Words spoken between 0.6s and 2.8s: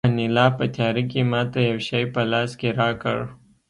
تیاره کې ماته یو شی په لاس کې